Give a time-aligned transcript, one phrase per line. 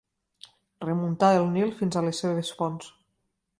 [0.85, 2.91] Remuntar el Nil fins a les seves fonts.